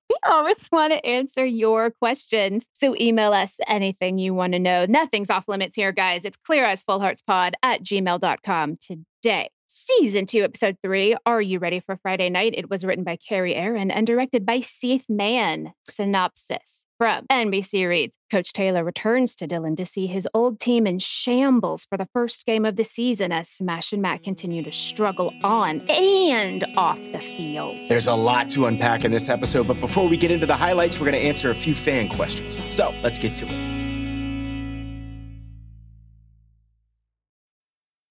[0.08, 2.64] We always want to answer your questions.
[2.72, 4.86] So email us anything you want to know.
[4.86, 6.24] Nothing's off limits here, guys.
[6.24, 9.50] It's clear eyes full hearts pod at gmail.com today.
[9.66, 11.16] Season two, episode three.
[11.26, 12.54] Are you ready for Friday night?
[12.56, 15.72] It was written by Carrie Aaron and directed by Seth Mann.
[15.90, 20.98] Synopsis from NBC reads Coach Taylor returns to Dillon to see his old team in
[20.98, 25.32] shambles for the first game of the season as Smash and Matt continue to struggle
[25.44, 27.88] on and off the field.
[27.88, 30.98] There's a lot to unpack in this episode, but before we get into the highlights,
[30.98, 32.56] we're going to answer a few fan questions.
[32.74, 33.67] So let's get to it.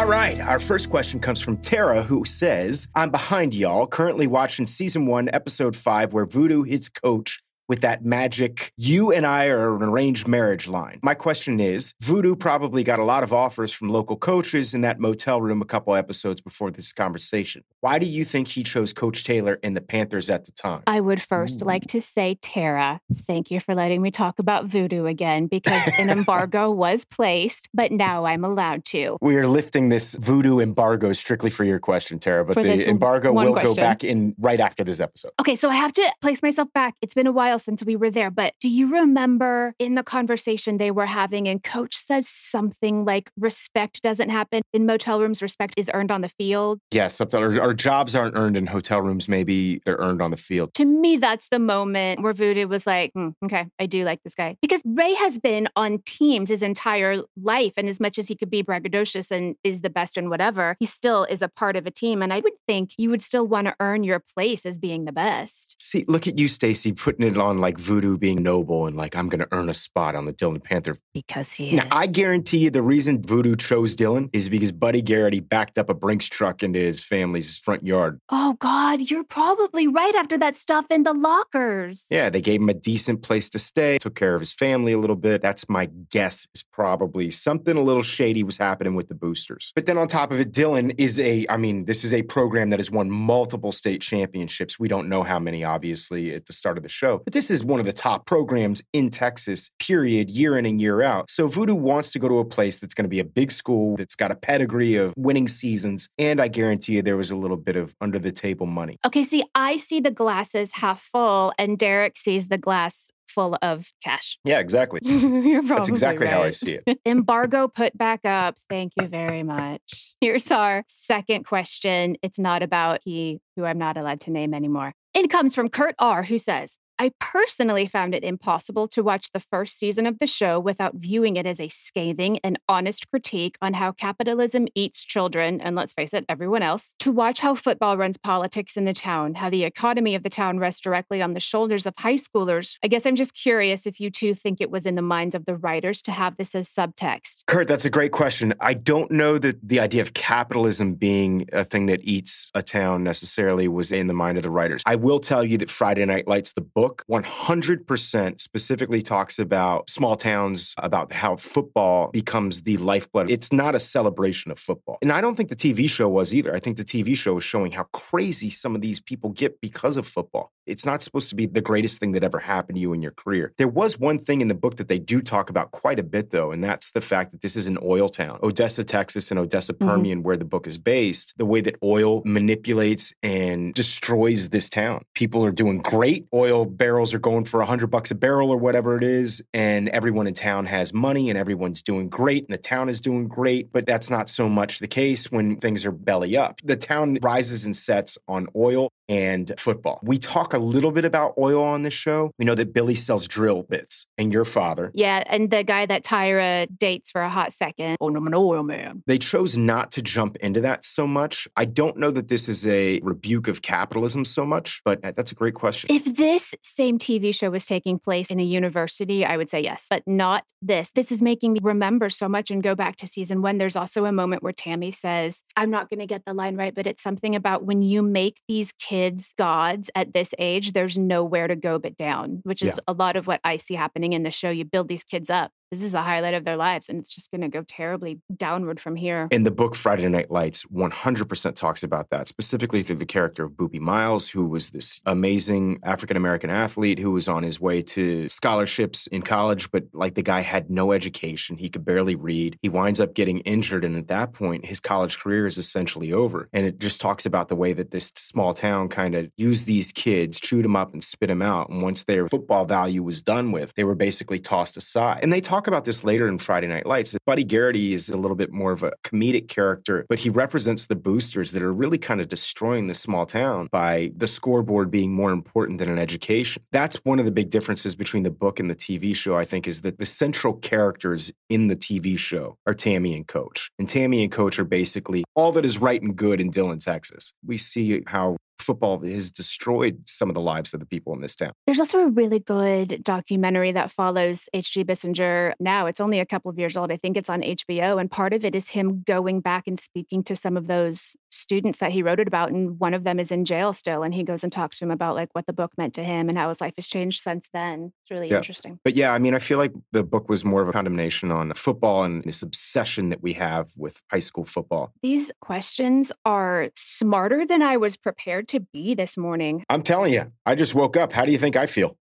[0.00, 4.66] All right, our first question comes from Tara, who says, I'm behind y'all, currently watching
[4.66, 9.76] season one, episode five, where Voodoo hits coach with that magic, you and I are
[9.76, 10.98] an arranged marriage line.
[11.04, 14.98] My question is Voodoo probably got a lot of offers from local coaches in that
[14.98, 17.62] motel room a couple episodes before this conversation.
[17.78, 20.82] Why do you think he chose Coach Taylor and the Panthers at the time?
[20.88, 25.06] I would first like to say, Tara, thank you for letting me talk about voodoo
[25.06, 29.16] again because an embargo was placed, but now I'm allowed to.
[29.20, 33.32] We are lifting this voodoo embargo strictly for your question, Tara, but For the embargo
[33.32, 35.30] one will go back in right after this episode.
[35.38, 36.96] Okay, so I have to place myself back.
[37.00, 40.78] It's been a while since we were there, but do you remember in the conversation
[40.78, 45.74] they were having, and coach says something like respect doesn't happen in motel rooms, respect
[45.76, 46.80] is earned on the field?
[46.92, 49.28] Yes, our, our jobs aren't earned in hotel rooms.
[49.28, 50.74] Maybe they're earned on the field.
[50.74, 54.34] To me, that's the moment where Voodoo was like, "Hmm, okay, I do like this
[54.34, 54.56] guy.
[54.60, 57.72] Because Ray has been on teams his entire life.
[57.76, 60.86] And as much as he could be braggadocious and is the best and whatever, he
[60.86, 62.22] still is a part of a team.
[62.22, 65.12] And I would think you would still want to earn your place as being the
[65.12, 65.76] best.
[65.78, 69.28] See, look at you, Stacy, putting it on like voodoo being noble and like I'm
[69.28, 70.96] going to earn a spot on the Dillon Panther.
[71.14, 71.88] Because he Now, is.
[71.92, 75.94] I guarantee you the reason voodoo chose Dillon is because Buddy Garrity backed up a
[75.94, 78.20] Brinks truck into his family's front yard.
[78.30, 82.06] Oh God, you're probably right after that stuff in the lockers.
[82.10, 84.98] Yeah, they gave him a decent place to stay, took care of his family a
[84.98, 85.42] little bit.
[85.42, 89.72] That's my guess is probably something a little shady was happening with the boosters.
[89.74, 92.70] But then on top of it, Dillon is a, I mean, this is a program
[92.70, 94.78] that has won multiple state championships.
[94.78, 97.64] We don't know how many, obviously, at the start of the show, but this is
[97.64, 101.30] one of the top programs in Texas, period, year in and year out.
[101.30, 103.96] So Voodoo wants to go to a place that's going to be a big school
[103.96, 106.08] that's got a pedigree of winning seasons.
[106.18, 108.98] And I guarantee you there was a little bit of under the table money.
[109.06, 113.92] Okay, see, I see the glasses half full, and Derek sees the glass full of
[114.02, 114.36] cash.
[114.44, 114.98] Yeah, exactly.
[115.04, 116.98] That's exactly how I see it.
[117.06, 118.56] Embargo put back up.
[118.68, 120.16] Thank you very much.
[120.20, 122.16] Here's our second question.
[122.24, 124.94] It's not about he, who I'm not allowed to name anymore.
[125.14, 129.40] It comes from Kurt R., who says, I personally found it impossible to watch the
[129.40, 133.72] first season of the show without viewing it as a scathing and honest critique on
[133.72, 138.18] how capitalism eats children, and let's face it, everyone else, to watch how football runs
[138.18, 141.86] politics in the town, how the economy of the town rests directly on the shoulders
[141.86, 142.76] of high schoolers.
[142.84, 145.46] I guess I'm just curious if you two think it was in the minds of
[145.46, 147.46] the writers to have this as subtext.
[147.46, 148.52] Kurt, that's a great question.
[148.60, 153.04] I don't know that the idea of capitalism being a thing that eats a town
[153.04, 154.82] necessarily was in the mind of the writers.
[154.84, 160.16] I will tell you that Friday Night Lights, the book, 100% specifically talks about small
[160.16, 163.30] towns, about how football becomes the lifeblood.
[163.30, 164.98] It's not a celebration of football.
[165.02, 166.54] And I don't think the TV show was either.
[166.54, 169.96] I think the TV show was showing how crazy some of these people get because
[169.96, 170.52] of football.
[170.70, 173.10] It's not supposed to be the greatest thing that ever happened to you in your
[173.10, 173.52] career.
[173.58, 176.30] There was one thing in the book that they do talk about quite a bit,
[176.30, 178.38] though, and that's the fact that this is an oil town.
[178.42, 179.88] Odessa, Texas, and Odessa, mm-hmm.
[179.88, 180.26] Permian, mm-hmm.
[180.26, 185.04] where the book is based, the way that oil manipulates and destroys this town.
[185.14, 186.26] People are doing great.
[186.32, 190.28] Oil barrels are going for 100 bucks a barrel or whatever it is, and everyone
[190.28, 193.72] in town has money and everyone's doing great, and the town is doing great.
[193.72, 196.60] But that's not so much the case when things are belly up.
[196.62, 199.98] The town rises and sets on oil and football.
[200.02, 202.30] We talk a little bit about oil on this show.
[202.38, 204.92] We know that Billy sells drill bits and your father.
[204.94, 207.96] Yeah, and the guy that Tyra dates for a hot second.
[208.00, 209.02] Oh, I'm an oil man.
[209.08, 211.48] They chose not to jump into that so much.
[211.56, 215.34] I don't know that this is a rebuke of capitalism so much, but that's a
[215.34, 215.90] great question.
[215.92, 219.86] If this same TV show was taking place in a university, I would say yes,
[219.90, 220.92] but not this.
[220.94, 223.58] This is making me remember so much and go back to season one.
[223.58, 226.74] There's also a moment where Tammy says, I'm not going to get the line right,
[226.74, 230.98] but it's something about when you make these kids kids gods at this age, there's
[230.98, 232.80] nowhere to go but down, which is yeah.
[232.86, 234.50] a lot of what I see happening in the show.
[234.50, 237.30] You build these kids up this is the highlight of their lives and it's just
[237.30, 239.28] going to go terribly downward from here.
[239.30, 243.52] In the book Friday Night Lights, 100% talks about that, specifically through the character of
[243.52, 248.28] Boobie Miles, who was this amazing African American athlete who was on his way to
[248.28, 251.56] scholarships in college, but like the guy had no education.
[251.56, 252.58] He could barely read.
[252.62, 253.84] He winds up getting injured.
[253.84, 256.48] And at that point, his college career is essentially over.
[256.52, 259.92] And it just talks about the way that this small town kind of used these
[259.92, 261.68] kids, chewed them up, and spit them out.
[261.68, 265.20] And once their football value was done with, they were basically tossed aside.
[265.22, 267.14] And they talk talk about this later in Friday Night Lights.
[267.26, 270.96] Buddy Garrity is a little bit more of a comedic character, but he represents the
[270.96, 275.32] boosters that are really kind of destroying the small town by the scoreboard being more
[275.32, 276.62] important than an education.
[276.72, 279.68] That's one of the big differences between the book and the TV show, I think,
[279.68, 283.70] is that the central characters in the TV show are Tammy and Coach.
[283.78, 287.34] And Tammy and Coach are basically all that is right and good in Dillon, Texas.
[287.46, 291.34] We see how football has destroyed some of the lives of the people in this
[291.34, 291.52] town.
[291.66, 294.84] There's also a really good documentary that follows H.G.
[294.84, 295.86] Bissinger now.
[295.86, 296.92] It's only a couple of years old.
[296.92, 298.00] I think it's on HBO.
[298.00, 301.78] And part of it is him going back and speaking to some of those students
[301.78, 302.50] that he wrote it about.
[302.50, 304.02] And one of them is in jail still.
[304.02, 306.28] And he goes and talks to him about like what the book meant to him
[306.28, 307.92] and how his life has changed since then.
[308.02, 308.36] It's really yeah.
[308.36, 308.78] interesting.
[308.84, 311.52] But yeah, I mean, I feel like the book was more of a condemnation on
[311.54, 314.92] football and this obsession that we have with high school football.
[315.02, 319.64] These questions are smarter than I was prepared to be this morning.
[319.68, 321.12] I'm telling you, I just woke up.
[321.12, 321.96] How do you think I feel?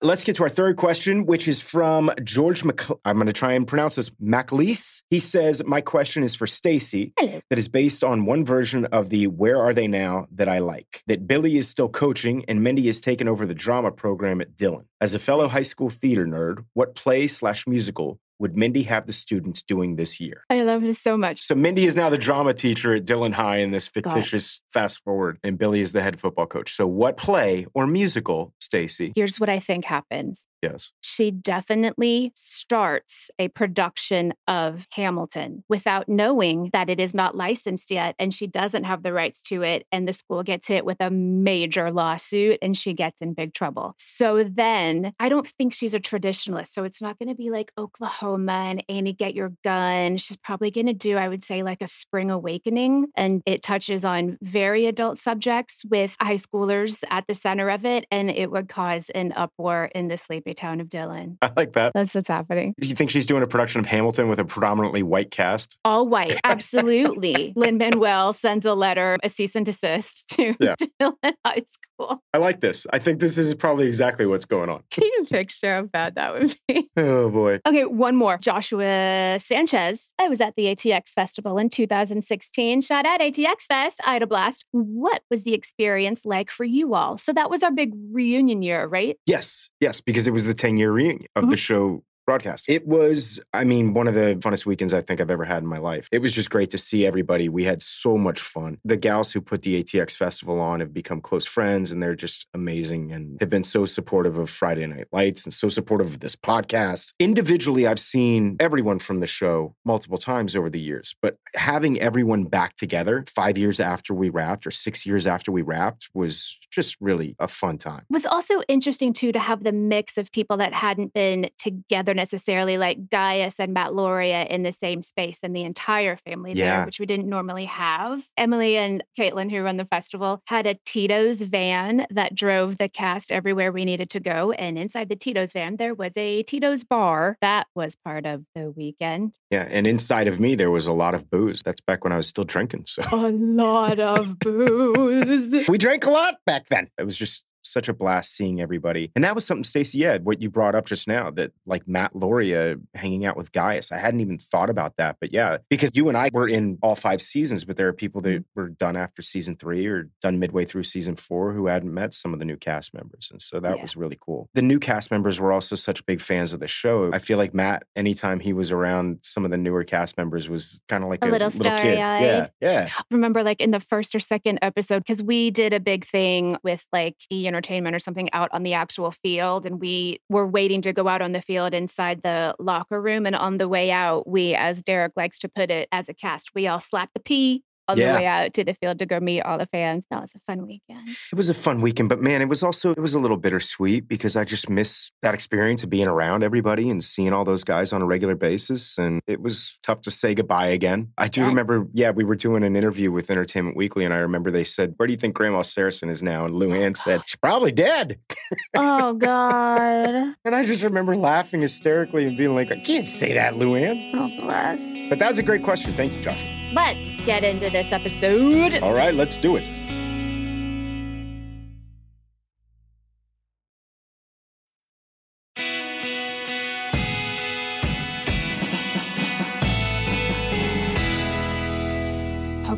[0.00, 2.86] Let's get to our third question, which is from George Mc.
[3.04, 5.02] I'm going to try and pronounce this MacLeese.
[5.10, 7.12] He says, "My question is for Stacy.
[7.18, 11.02] That is based on one version of the Where Are They Now that I like.
[11.08, 14.84] That Billy is still coaching and Mindy has taken over the drama program at Dillon.
[15.00, 19.12] As a fellow high school theater nerd, what play slash musical would Mindy have the
[19.12, 20.44] students doing this year?
[20.50, 21.40] I love this so much.
[21.42, 25.38] So Mindy is now the drama teacher at Dillon High in this fictitious fast forward,
[25.42, 26.74] and Billy is the head football coach.
[26.74, 29.12] So what play or musical, Stacy?
[29.14, 30.46] Here's what I think happens.
[30.62, 30.90] Yes.
[31.02, 38.16] She definitely starts a production of Hamilton without knowing that it is not licensed yet
[38.18, 39.86] and she doesn't have the rights to it.
[39.92, 43.94] And the school gets hit with a major lawsuit and she gets in big trouble.
[43.98, 46.72] So then I don't think she's a traditionalist.
[46.72, 50.16] So it's not going to be like Oklahoma and Annie, get your gun.
[50.16, 53.06] She's probably going to do, I would say, like a spring awakening.
[53.16, 58.06] And it touches on very adult subjects with high schoolers at the center of it.
[58.10, 61.38] And it would cause an uproar in the sleepy town of Dillon.
[61.42, 61.92] I like that.
[61.94, 62.74] That's what's happening.
[62.80, 65.78] Do you think she's doing a production of Hamilton with a predominantly white cast?
[65.84, 67.52] All white, absolutely.
[67.56, 70.74] Lin Manuel sends a letter, a cease and desist to yeah.
[70.98, 72.22] Dillon High School.
[72.32, 72.86] I like this.
[72.92, 74.82] I think this is probably exactly what's going on.
[74.90, 76.90] Can you picture how bad that would be?
[76.98, 77.60] Oh boy.
[77.66, 78.38] Okay, one more.
[78.38, 80.12] Joshua Sanchez.
[80.18, 82.82] I was at the ATX Festival in 2016.
[82.82, 84.00] Shout out ATX Fest.
[84.04, 84.64] I had a blast.
[84.72, 87.16] What was the experience like for you all?
[87.16, 89.16] So that was our big reunion year, right?
[89.26, 89.70] Yes.
[89.80, 91.50] Yes, because it was the 10 year reunion of mm-hmm.
[91.52, 92.66] the show broadcast.
[92.68, 95.66] It was, I mean, one of the funnest weekends I think I've ever had in
[95.66, 96.10] my life.
[96.12, 97.48] It was just great to see everybody.
[97.48, 98.76] We had so much fun.
[98.84, 102.46] The gals who put the ATX Festival on have become close friends and they're just
[102.52, 106.36] amazing and have been so supportive of Friday Night Lights and so supportive of this
[106.36, 107.14] podcast.
[107.18, 112.44] Individually, I've seen everyone from the show multiple times over the years, but having everyone
[112.44, 116.94] back together five years after we wrapped or six years after we wrapped was just
[117.00, 118.04] really a fun time.
[118.10, 122.17] It was also interesting too to have the mix of people that hadn't been together
[122.18, 126.78] necessarily, like Gaius and Matt Lauria in the same space and the entire family Yeah.
[126.78, 128.22] there, which we didn't normally have.
[128.36, 133.32] Emily and Caitlin, who run the festival, had a Tito's van that drove the cast
[133.32, 134.52] everywhere we needed to go.
[134.52, 137.38] And inside the Tito's van, there was a Tito's bar.
[137.40, 139.34] That was part of the weekend.
[139.50, 139.66] Yeah.
[139.70, 141.62] And inside of me, there was a lot of booze.
[141.64, 142.84] That's back when I was still drinking.
[142.86, 145.68] So A lot of booze.
[145.68, 146.88] we drank a lot back then.
[146.98, 149.10] It was just such a blast seeing everybody.
[149.14, 152.14] And that was something, Stacey, yeah, what you brought up just now that like Matt
[152.14, 153.92] Lauria hanging out with Gaius.
[153.92, 155.16] I hadn't even thought about that.
[155.20, 158.20] But yeah, because you and I were in all five seasons, but there are people
[158.22, 158.60] that mm-hmm.
[158.60, 162.32] were done after season three or done midway through season four who hadn't met some
[162.32, 163.28] of the new cast members.
[163.30, 163.82] And so that Yeah.
[163.82, 164.48] was really cool.
[164.54, 167.10] The new cast members were also such big fans of the show.
[167.12, 170.80] I feel like Matt, anytime he was around some of the newer cast members, was
[170.88, 171.98] kind of like A a, little kid.
[171.98, 172.18] Yeah.
[172.18, 172.50] starry-eyed.
[172.60, 172.88] Yeah.
[173.10, 176.84] remember like in the first or second episode because we did a big thing with
[176.92, 177.16] like
[177.48, 181.22] entertainment or something out on the actual field and we were waiting to go out
[181.22, 185.12] on the field inside the locker room and on the way out we as derek
[185.16, 188.12] likes to put it as a cast we all slapped the p on Yeah.
[188.12, 190.40] the way out to the field to go meet all the fans that was a
[190.46, 193.18] fun weekend It was a fun weekend, but man, it was also it was a
[193.18, 197.44] little bittersweet because I just miss that experience of being around everybody and seeing all
[197.44, 198.96] those guys on a regular basis.
[198.98, 201.08] And it was tough to say goodbye again.
[201.18, 201.48] I do Yeah.
[201.48, 204.94] remember, yeah, we were doing an interview with Entertainment Weekly, and I remember they said,
[204.96, 207.72] "Where do you think Grandma Saracen is now?" And Lou oh, Ann said, "She's probably
[207.72, 208.18] dead."
[208.76, 213.56] oh god And I just remember laughing hysterically and being like, "I can't say that,
[213.56, 215.92] Lou Ann." oh bless But that was a great question.
[215.94, 216.57] Thank you, Joshua.
[216.72, 219.64] Let's get into this episode All right, let's do it.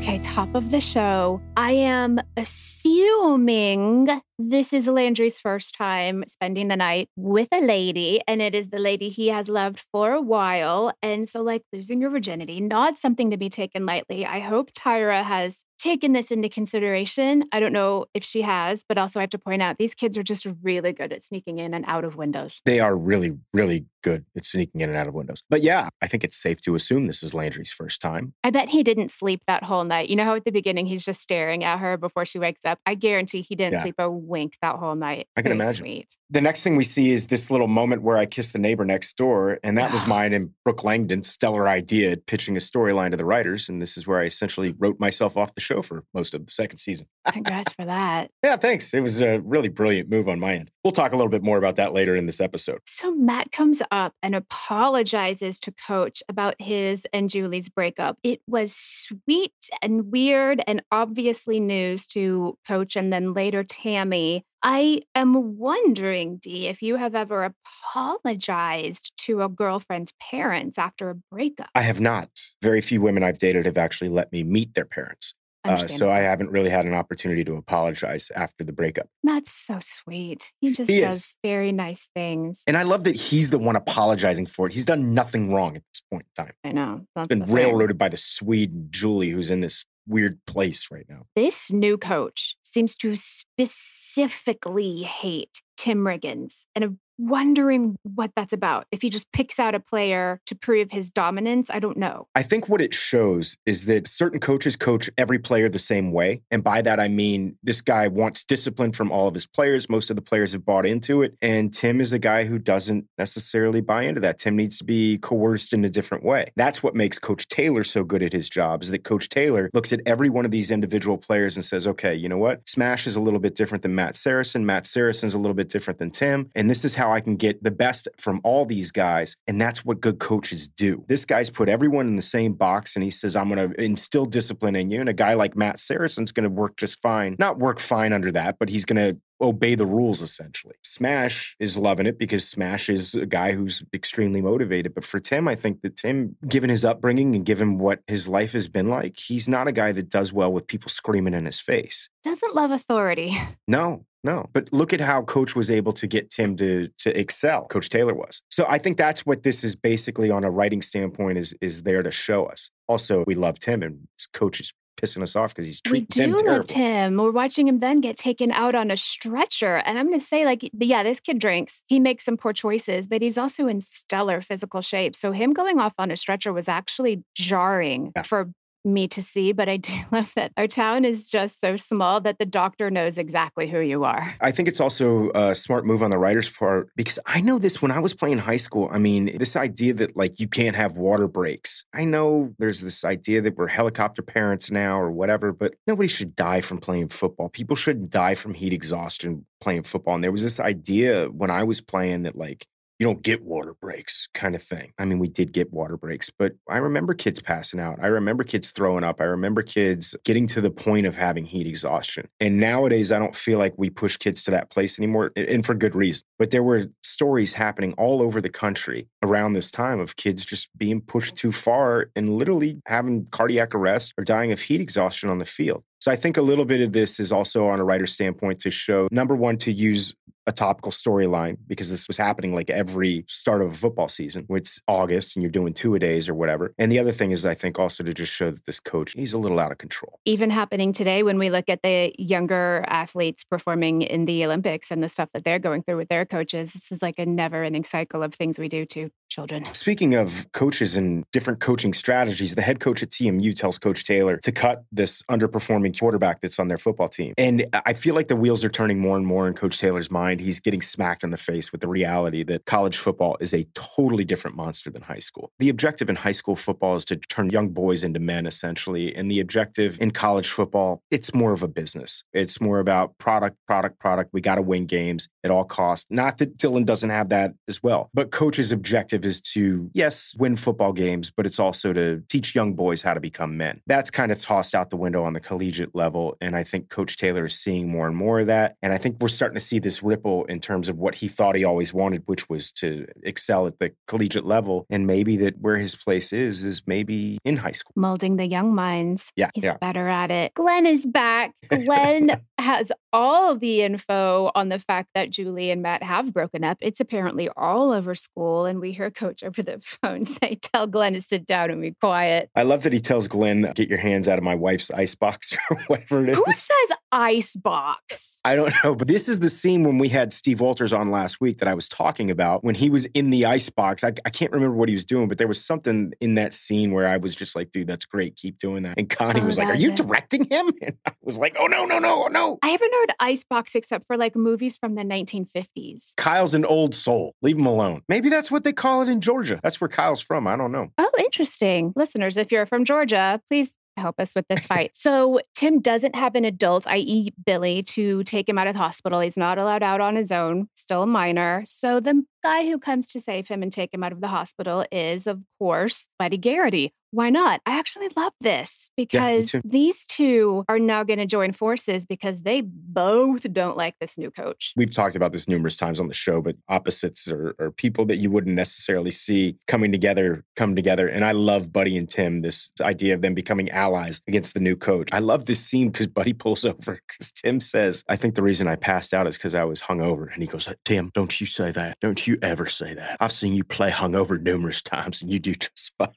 [0.01, 1.43] Okay, top of the show.
[1.59, 4.09] I am assuming
[4.49, 8.79] this is Landry's first time spending the night with a lady, and it is the
[8.79, 10.93] lady he has loved for a while.
[11.03, 14.25] And so, like, losing your virginity, not something to be taken lightly.
[14.25, 17.43] I hope Tyra has taken this into consideration.
[17.53, 20.19] I don't know if she has, but also I have to point out these kids
[20.19, 22.61] are just really good at sneaking in and out of windows.
[22.67, 25.43] They are really, really good at sneaking in and out of windows.
[25.49, 28.35] But yeah, I think it's safe to assume this is Landry's first time.
[28.45, 30.11] I bet he didn't sleep that whole night.
[30.11, 32.79] You know how at the beginning he's just staring at her before she wakes up?
[32.85, 33.83] I guarantee he didn't Yeah.
[33.85, 35.27] sleep a wink that whole night.
[35.37, 35.85] I can Very imagine.
[35.85, 36.17] Sweet.
[36.31, 39.17] The next thing we see is this little moment where I kiss the neighbor next
[39.17, 39.59] door.
[39.63, 43.69] And that was mine and Brooke Langton's stellar idea pitching a storyline to the writers.
[43.69, 46.51] And this is where I essentially wrote myself off the show for most of the
[46.53, 47.07] second season.
[47.31, 48.31] Congrats for that.
[48.43, 48.95] Yeah, thanks.
[48.95, 50.71] It was a really brilliant move on my end.
[50.83, 52.81] We'll talk a little bit more about that later in this episode.
[52.87, 58.17] So Matt comes up and apologizes to Coach about his and Julie's breakup.
[58.23, 64.47] It was sweet and weird and obviously news to Coach and then later Tammy.
[64.63, 67.55] I am wondering, Dee, if you have ever
[67.93, 71.69] apologized to a girlfriend's parents after a breakup.
[71.75, 72.29] I have not.
[72.63, 75.35] Very few women I've dated have actually let me meet their parents.
[75.65, 79.09] Uh, so I haven't really had an opportunity to apologize after the breakup.
[79.23, 80.53] Matt's so sweet.
[80.61, 81.37] He just He does is.
[81.45, 82.63] very nice things.
[82.67, 84.73] And I love that he's the one apologizing for it.
[84.73, 86.55] He's done nothing wrong at this point in time.
[86.65, 87.07] I know.
[87.15, 87.55] That's Been the thing.
[87.55, 91.27] railroaded by the Swede Julie, who's in this weird place right now.
[91.37, 96.65] This new coach seems to specifically hate Tim Riggins.
[96.75, 98.87] And wondering what that's about.
[98.91, 102.27] If he just picks out a player to prove his dominance, I don't know.
[102.35, 106.43] I think what it shows is that certain coaches coach every player the same way.
[106.51, 109.89] And by that, I mean this guy wants discipline from all of his players.
[109.89, 111.37] Most of the players have bought into it.
[111.43, 114.39] And Tim is a guy who doesn't necessarily buy into that.
[114.39, 116.51] Tim needs to be coerced in a different way.
[116.57, 119.93] That's what makes Coach Taylor so good at his job, is that Coach Taylor looks
[119.93, 122.67] at every one of these individual players and says, okay, you know what?
[122.69, 124.65] Smash is a little bit different than Matt Saracen.
[124.65, 126.51] Matt Saracen's a little bit different than Tim.
[126.55, 129.37] And this is how I can get the best from all these guys.
[129.47, 131.05] And that's what good coaches do.
[131.09, 134.27] This guy's put everyone in the same box and he says, I'm going to instill
[134.27, 135.01] discipline in you.
[135.01, 137.37] And a guy like Matt Saracen's going to work just fine.
[137.39, 140.75] Not work fine under that, but he's going to obey the rules essentially.
[140.83, 144.95] Smash is loving it because Smash is a guy who's extremely motivated.
[144.95, 148.53] But for Tim, I think that Tim, given his upbringing and given what his life
[148.53, 151.61] has been like, he's not a guy that does well with people screaming in his
[151.61, 152.09] face.
[152.23, 153.37] Doesn't love authority.
[153.69, 154.49] No, no.
[154.53, 157.67] But look at how coach was able to get Tim to to excel.
[157.67, 158.43] Coach Taylor was.
[158.51, 162.03] So I think that's what this is basically on a writing standpoint is is there
[162.03, 162.71] to show us.
[162.89, 166.37] Also, we love Tim and coach is pissing us off because he's We treating do
[166.37, 166.65] Tim terrible.
[166.67, 167.17] Tim.
[167.17, 169.77] We're watching him then get taken out on a stretcher.
[169.79, 171.83] And I'm going to say, like, yeah, this kid drinks.
[171.87, 175.17] He makes some poor choices, but he's also in stellar physical shape.
[175.17, 178.23] So him going off on a stretcher was actually jarring Yeah.
[178.23, 178.51] for
[178.85, 179.53] me to see.
[179.53, 183.19] But I do love that our town is just so small that the doctor knows
[183.19, 184.35] exactly who you are.
[184.41, 187.83] I think it's also a smart move on the writer's part because I know this
[187.83, 188.89] when I was playing high school.
[188.93, 191.85] I mean, this idea that like you can't have water breaks.
[191.95, 196.35] I know there's this idea that we're helicopter parents now or whatever, but nobody should
[196.35, 197.49] die from playing football.
[197.49, 200.15] People shouldn't die from heat exhaustion playing football.
[200.15, 202.67] And there was this idea when I was playing that like,
[203.01, 204.93] you don't get water breaks kind of thing.
[204.99, 207.99] I mean, we did get water breaks, but I remember kids passing out.
[208.01, 209.23] I remember kids throwing up.
[209.23, 212.29] I remember kids getting to the point of having heat exhaustion.
[212.41, 215.75] And nowadays, I don't feel like we push kids to that place anymore, and for
[215.75, 216.25] good reason.
[216.39, 220.69] But there were stories happening all over the country around this time of kids just
[220.77, 225.39] being pushed too far and literally having cardiac arrest or dying of heat exhaustion on
[225.39, 225.83] the field.
[226.01, 228.71] So I think a little bit of this is also on a writer's standpoint to
[228.71, 230.15] show number one, to use
[230.51, 234.47] a topical storyline because this was happening like every start of a football season.
[234.51, 236.75] It's August and you're doing two a days or whatever.
[236.77, 239.33] And the other thing is, I think also to just show that this coach, he's
[239.33, 240.19] a little out of control.
[240.25, 245.03] Even happening today when we look at the younger athletes performing in the Olympics and
[245.03, 247.85] the stuff that they're going through with their coaches, this is like a never ending
[247.85, 249.65] cycle of things we do to children.
[249.73, 254.37] Speaking of coaches and different coaching strategies, the head coach at TMU tells Coach Taylor
[254.39, 257.33] to cut this underperforming quarterback that's on their football team.
[257.39, 260.40] And I feel like the wheels are turning more and more in Coach Taylor's mind.
[260.41, 264.25] He's getting smacked in the face with the reality that college football is a totally
[264.25, 265.53] different monster than high school.
[265.59, 269.15] The objective in high school football is to turn young boys into men, essentially.
[269.15, 272.25] And the objective in college football, it's more of a business.
[272.33, 274.31] It's more about product, product, product.
[274.33, 276.07] We got to win games at all costs.
[276.11, 280.57] Not that Dillon doesn't have that as well, but coach's objective is to, yes, win
[280.57, 283.81] football games, but it's also to teach young boys how to become men.
[283.87, 286.37] That's kind of tossed out the window on the collegiate level.
[286.41, 288.77] And I think Coach Taylor is seeing more and more of that.
[288.83, 291.55] And I think we're starting to see this ripple in terms of what he thought
[291.55, 294.87] he always wanted, which was to excel at the collegiate level.
[294.91, 297.93] And maybe that where his place is, is maybe in high school.
[297.97, 299.31] Molding the young minds.
[299.37, 299.77] Yeah, He's yeah.
[299.79, 300.55] better at it.
[300.55, 301.55] Glenn is back.
[301.69, 306.79] Glenn has all the info on the fact that Julie and Matt have broken up.
[306.81, 308.67] It's apparently all over school.
[308.67, 311.95] And we hear Coach over the phone say, Tell Glenn to sit down and be
[312.01, 312.51] quiet.
[312.55, 315.77] I love that he tells Glenn, get your hands out of my wife's icebox or
[315.87, 316.37] whatever it is.
[316.37, 318.40] Who says ice box?
[318.45, 321.41] I don't know, but this is the scene when we had Steve Walters on last
[321.41, 324.03] week that I was talking about when he was in the icebox.
[324.03, 326.93] I, I can't remember what he was doing, but there was something in that scene
[326.93, 328.37] where I was just like, dude, that's great.
[328.37, 328.95] Keep doing that.
[328.99, 330.73] And Connie Oh, was like, Are you directing him?
[330.83, 332.59] And I was like, Oh, no, no, no, no.
[332.63, 336.15] I haven't heard ice box except for like movies from the 1950s.
[336.17, 337.35] Kyle's an old soul.
[337.43, 338.03] Leave him alone.
[338.09, 339.61] Maybe that's what they call it in Georgia.
[339.63, 340.47] That's where Kyle's from.
[340.47, 340.89] I don't know.
[340.99, 341.93] Oh, interesting.
[341.97, 344.91] Listeners, if you're from Georgia, please help us with this fight.
[344.95, 349.21] so, Tim doesn't have an adult, i.e., Billy, to take him out of the hospital.
[349.21, 351.63] He's not allowed out on his own, still a minor.
[351.67, 354.85] So, the guy who comes to save him and take him out of the hospital
[354.91, 356.95] is, of course, Buddy Garrity.
[357.13, 357.61] Why not?
[357.67, 359.63] I actually love this because too.
[359.65, 364.31] these two are now going to join forces because they both don't like this new
[364.31, 364.73] coach.
[364.77, 368.17] We've talked about this numerous times on the show, but opposites are, are people that
[368.17, 371.09] you wouldn't necessarily see coming together, come together.
[371.09, 374.77] And I love Buddy and Tim, this idea of them becoming allies against the new
[374.77, 375.09] coach.
[375.13, 378.69] I love this scene because Buddy pulls over because Tim says, I think the reason
[378.69, 380.33] I passed out is because I was hungover.
[380.33, 381.99] And he goes, uh, Tim, don't you say that.
[382.01, 383.17] Don't you ever say that.
[383.21, 386.11] I've seen you play hungover numerous times and you do just fine.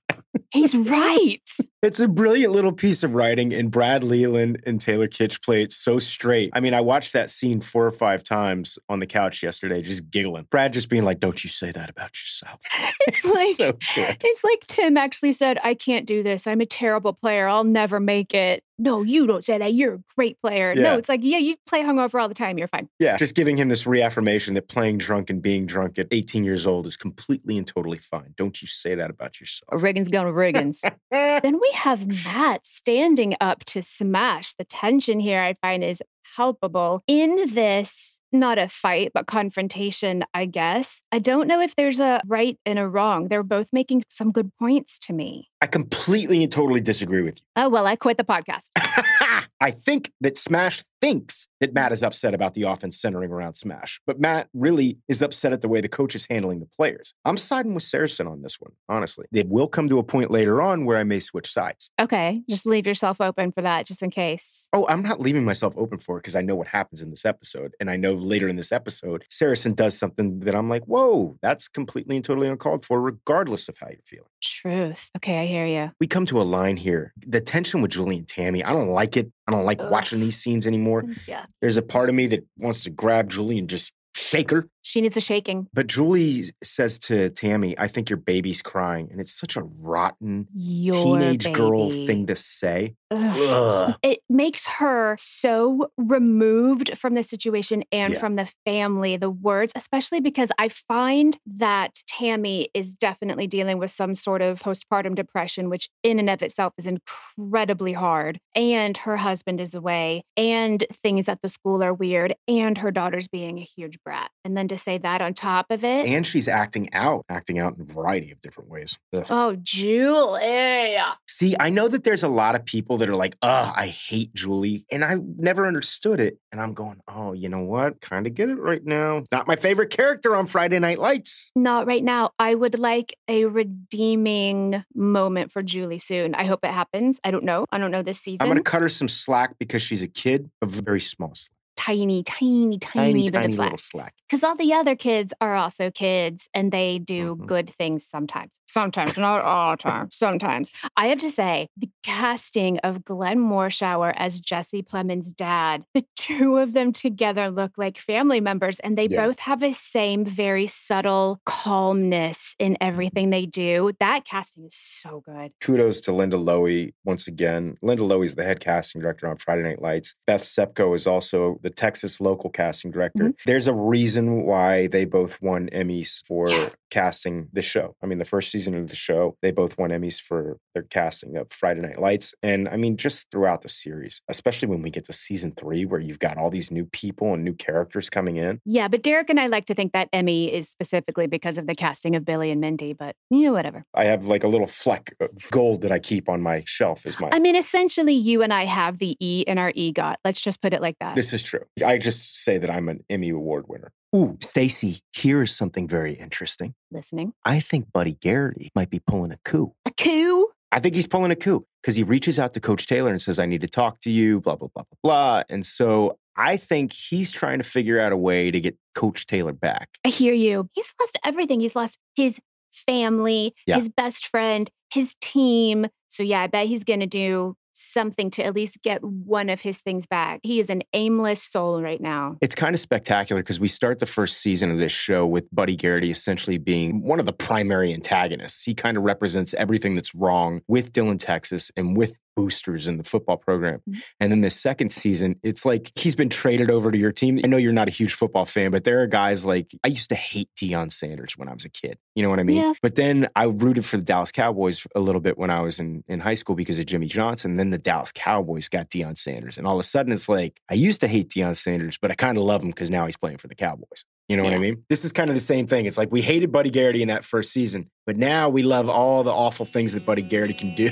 [0.54, 1.50] He's right.
[1.84, 5.74] It's a brilliant little piece of writing, and Brad Leland and Taylor Kitsch play it
[5.74, 6.50] so straight.
[6.54, 10.10] I mean, I watched that scene four or five times on the couch yesterday, just
[10.10, 10.48] giggling.
[10.50, 12.62] Brad just being like, "Don't you say that about yourself."
[13.08, 14.18] It's like so good.
[14.24, 16.48] It's like Tim actually said, I can't do this.
[16.48, 17.48] I'm a terrible player.
[17.48, 18.64] I'll never make it.
[18.80, 19.74] No, you don't say that.
[19.74, 20.74] You're a great player.
[20.76, 20.82] Yeah.
[20.82, 22.58] No, it's like, yeah, you play hungover all the time.
[22.58, 22.90] You're fine.
[23.00, 26.66] Yeah, just giving him this reaffirmation that playing drunk and being drunk at 18 years
[26.66, 28.34] old is completely and totally fine.
[28.36, 29.82] Don't you say that about yourself.
[29.82, 30.80] Riggins going to Riggins.
[31.12, 34.54] then we have Matt standing up to smash.
[34.54, 36.02] The tension here I find is
[36.36, 38.20] palpable in this.
[38.32, 41.04] Not a fight, but confrontation, I guess.
[41.12, 43.28] I don't know if there's a right and a wrong.
[43.28, 45.50] They're both making some good points to me.
[45.62, 47.46] I completely and totally disagree with you.
[47.56, 48.70] Oh, well, I quit the podcast.
[49.62, 54.00] I think that Smash thinks that Matt is upset about the offense centering around Smash,
[54.08, 57.14] but Matt really is upset at the way the coach is handling the players.
[57.26, 59.26] I'm siding with Saracen on this one, honestly.
[59.34, 61.90] It will come to a point later on where I may switch sides.
[62.02, 62.42] Okay.
[62.50, 64.70] Just leave yourself open for that just in case.
[64.72, 67.26] Oh, I'm not leaving myself open for it because I know what happens in this
[67.26, 67.74] episode.
[67.82, 71.68] And I know later in this episode, Saracen does something that I'm like, whoa, that's
[71.68, 74.30] completely and totally uncalled for, regardless of how you're feeling.
[74.42, 75.10] Truth.
[75.18, 75.92] Okay, I hear you.
[76.00, 77.14] We come to a line here.
[77.28, 79.34] The tension with Julie and Tammy, I don't like it.
[79.48, 79.92] I don't like Ugh.
[79.92, 81.04] watching these scenes anymore.
[81.04, 81.46] Mm, yeah.
[81.62, 84.68] There's a part of me that wants to grab Julie and just shake her.
[84.84, 85.68] She needs a shaking.
[85.74, 89.08] But Julie says to Tammy, I think your baby's crying.
[89.12, 92.96] And it's such a rotten Your teenage girl thing to say.
[93.10, 93.38] Ugh.
[93.40, 93.96] Ugh.
[94.04, 98.20] It makes her so removed from the situation and Yeah.
[98.20, 103.92] from the family, the words, especially because I find that Tammy is definitely dealing with
[103.92, 108.40] some sort of postpartum depression, which in and of itself is incredibly hard.
[108.56, 113.28] And her husband is away, and things at the school are weird, and her daughter's
[113.28, 114.30] being a huge brat.
[114.44, 117.76] And then to say that on top of it, And she's acting out, acting out
[117.76, 118.98] in a variety of different ways.
[119.16, 119.26] Ugh.
[119.30, 120.98] oh, Julie.
[121.28, 124.34] See, I know that there's a lot of people that are like, oh, I hate
[124.34, 124.86] Julie.
[124.92, 126.38] And I never understood it.
[126.52, 128.02] And I'm going, oh, you know what?
[128.02, 129.24] Kind of get it right now.
[129.32, 131.52] Not my favorite character on Friday Night Lights.
[131.56, 132.32] Not right now.
[132.40, 136.36] I would like a redeeming moment for Julie soon.
[136.36, 137.20] I hope it happens.
[137.24, 137.66] I don't know.
[137.72, 138.42] I don't know this season.
[138.42, 141.58] I'm going to cut her some slack because she's a kid, a very small slack.
[141.76, 144.16] Tiny, tiny, tiny, Tiny, bit tiny of slack.
[144.30, 147.46] Because all the other kids are also kids and they do Mhm.
[147.46, 148.52] good things sometimes.
[148.74, 150.10] Sometimes, not all the time.
[150.12, 150.72] Sometimes.
[150.98, 156.58] I have to say, the casting of Glenn Morshower as Jesse Plemons' dad, the two
[156.58, 159.28] of them together look like family members and they Yeah.
[159.28, 163.92] both have the same very subtle calmness in everything they do.
[164.00, 165.52] That casting is so good.
[165.62, 167.78] Kudos to Linda Lowy once again.
[167.84, 170.16] Linda Lowy is the head casting director on Friday Night Lights.
[170.26, 173.26] Beth Sepko is also the Texas local casting director.
[173.26, 173.36] Mhm.
[173.46, 176.70] There's a reason why they both won Emmys for Yeah.
[176.94, 177.96] Casting the show.
[178.04, 181.36] I mean, the first season of the show, they both won Emmys for their casting
[181.38, 182.36] of Friday Night Lights.
[182.44, 186.00] And I mean, just throughout the series, especially when we get to season three, where
[186.00, 188.62] you've got all these new people and new characters coming in.
[188.64, 191.74] Yeah, but Derek and I like to think that Emmy is specifically because of the
[191.74, 193.84] casting of Billy and Mindy, but yeah, whatever.
[193.96, 197.20] I have like a little fleck of gold that I keep on my shelf as
[197.20, 200.18] my I mean, essentially, you and I have the E in our EGOT.
[200.24, 201.16] Let's just put it like that.
[201.16, 201.66] This is true.
[201.84, 203.92] I just say that I'm an Emmy Award winner.
[204.16, 206.76] Ooh, Stacy, here is something very interesting.
[206.92, 207.34] Listening.
[207.46, 209.74] I think Buddy Garrity might be pulling a coup.
[209.86, 210.50] A coup?
[210.72, 213.40] I think he's pulling a coup because he reaches out to Coach Taylor and says,
[213.40, 215.44] I need to talk to you, blah, blah, blah, blah, blah.
[215.50, 219.54] And so I think he's trying to figure out a way to get Coach Taylor
[219.54, 219.90] back.
[220.06, 220.70] I hear you.
[220.74, 221.60] He's lost everything.
[221.60, 222.40] He's lost his
[222.72, 223.78] family, Yeah.
[223.78, 225.88] his best friend, his team.
[226.10, 229.62] So, yeah, I bet he's going to do something to at least get one of
[229.62, 230.40] his things back.
[230.44, 232.38] He is an aimless soul right now.
[232.42, 235.76] It's kind of spectacular because we start the first season of this show with Buddy
[235.76, 238.64] Garrity essentially being one of the primary antagonists.
[238.64, 243.04] He kind of represents everything that's wrong with Dillon Texas and with boosters in the
[243.04, 243.82] football program.
[243.90, 244.02] Mhm.
[244.20, 247.40] And then the second season, it's like he's been traded over to your team.
[247.44, 250.10] I know you're not a huge football fan, but there are guys like I used
[250.10, 251.98] to hate Deion Sanders when I was a kid.
[252.16, 252.58] You know what I mean?
[252.58, 252.74] Yeah.
[252.82, 256.04] But then I rooted for the Dallas Cowboys a little bit when I was in,
[256.08, 257.52] in high school because of Jimmy Johnson.
[257.52, 259.58] And Then the Dallas Cowboys got Deion Sanders.
[259.58, 262.16] And all of a sudden it's like I used to hate Deion Sanders, but I
[262.16, 264.06] kind of love him because now he's playing for the Cowboys.
[264.30, 264.84] You know what I mean?
[264.90, 265.86] This is kind of the same thing.
[265.86, 269.24] It's like we hated Buddy Garrity in that first season, but now we love all
[269.24, 270.90] the awful things that Buddy Garrity can do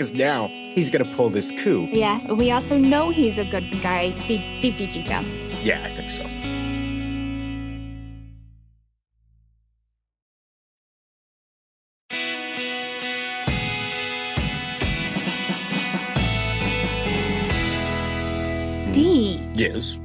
[0.00, 1.86] because now he's going to pull this coup.
[1.92, 5.26] Yeah, we also know he's a good guy deep, deep, deep, deep down.
[5.62, 6.22] Yeah, I think so.
[18.92, 19.46] D.
[19.52, 19.98] Yes.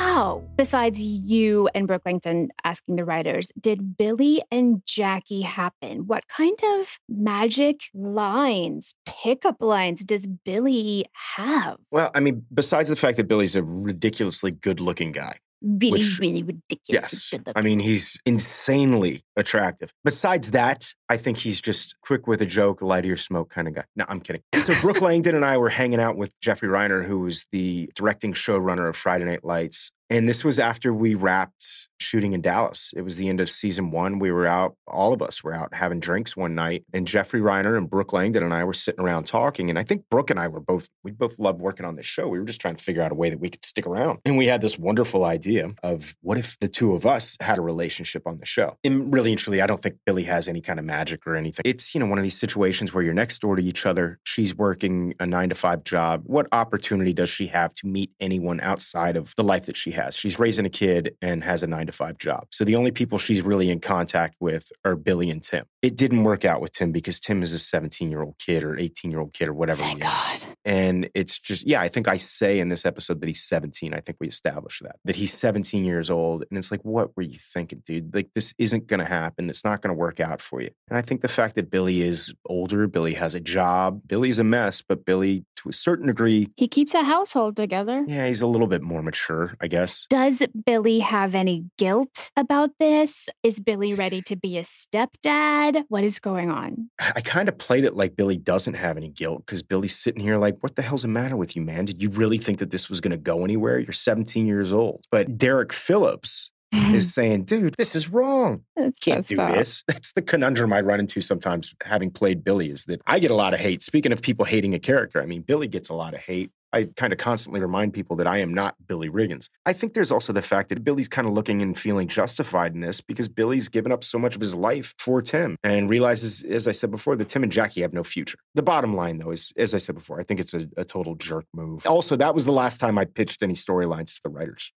[0.00, 6.06] How, besides you and Brooke Brooklington asking the writers, did Billy and Jackie happen?
[6.06, 11.04] What kind of magic lines, pickup lines does Billy
[11.36, 11.76] have?
[11.90, 15.36] Well, I mean, besides the fact that Billy's a ridiculously good looking guy.
[15.60, 17.30] Really, Which- really ridiculous.
[17.30, 17.42] Yes.
[17.54, 19.92] I mean, he's insanely attractive.
[20.04, 23.66] Besides that, I think he's just quick with a joke, light of your smoke kind
[23.66, 23.84] of guy.
[23.96, 24.42] No, I'm kidding.
[24.58, 28.32] So Brooke Langton and I were hanging out with Jeffrey Reiner, who was the directing
[28.32, 29.90] showrunner of Friday Night Lights.
[30.10, 32.92] And this was after we wrapped shooting in Dallas.
[32.96, 34.18] It was the end of season one.
[34.18, 36.84] We were out, all of us were out having drinks one night.
[36.92, 39.70] And Jeffrey Reiner and Brooke Langton and I were sitting around talking.
[39.70, 42.26] And I think Brooke and I were both, we both loved working on this show.
[42.26, 44.18] We were just trying to figure out a way that we could stick around.
[44.24, 47.62] And we had this wonderful idea of what if the two of us had a
[47.62, 48.76] relationship on the show?
[48.82, 51.36] And really really and truly, I don't think Billy has any kind of magic or
[51.36, 51.62] anything.
[51.64, 54.18] It's, you know, one of these situations where you're next door to each other.
[54.24, 56.22] She's working a nine to five job.
[56.24, 60.16] What opportunity does she have to meet anyone outside of the life that she has?
[60.16, 62.46] She's raising a kid and has a nine to five job.
[62.50, 65.64] So the only people she's really in contact with are Billy and Tim.
[65.82, 68.78] It didn't work out with Tim because Tim is a 17 year old kid or
[68.78, 70.12] 18 year old kid or whatever Thank he is.
[70.12, 70.56] God.
[70.64, 73.94] And it's just, yeah, I think I say in this episode that he's 17.
[73.94, 76.44] I think we established that, that he's 17 years old.
[76.50, 78.14] And it's like, what were you thinking, dude?
[78.14, 79.48] Like, this isn't going to happen.
[79.48, 80.70] It's not going to work out for you.
[80.88, 84.44] And I think the fact that Billy is older, Billy has a job, Billy's a
[84.44, 88.04] mess, but Billy, to a certain degree, He keeps a household together.
[88.06, 90.06] yeah, he's a little bit more mature, I guess.
[90.08, 93.28] Does Billy have any guilt about this?
[93.42, 95.69] Is Billy ready to be a stepdad?
[95.88, 96.90] What is going on?
[96.98, 100.36] I kind of played it like Billy doesn't have any guilt because Billy's sitting here
[100.36, 101.84] like, what the hell's the matter with you, man?
[101.84, 103.78] Did you really think that this was going to go anywhere?
[103.78, 105.04] You're 17 years old.
[105.10, 108.64] But Derek Phillips is saying, dude, this is wrong.
[108.76, 109.82] It's Can't do this.
[109.88, 113.34] That's the conundrum I run into sometimes having played Billy is that I get a
[113.34, 113.82] lot of hate.
[113.82, 116.50] Speaking of people hating a character, I mean, Billy gets a lot of hate.
[116.72, 119.48] I kind of constantly remind people that I am not Billy Riggins.
[119.66, 122.80] I think there's also the fact that Billy's kind of looking and feeling justified in
[122.80, 126.68] this because Billy's given up so much of his life for Tim and realizes, as
[126.68, 128.38] I said before, that Tim and Jackie have no future.
[128.54, 131.14] The bottom line, though, is, as I said before, I think it's a, a total
[131.16, 131.86] jerk move.
[131.86, 134.72] Also, that was the last time I pitched any storylines to the writers.